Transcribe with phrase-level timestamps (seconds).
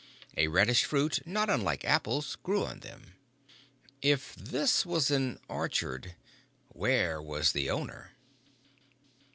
[0.35, 3.13] A reddish fruit, not unlike apples, grew on them.
[4.01, 6.15] If this was an orchard,
[6.69, 8.13] where was the owner?